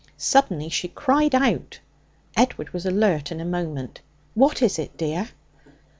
[0.17, 1.77] Suddenly she cried out.
[2.35, 4.01] Edward was alert in a moment.
[4.33, 5.29] 'What is it, dear?'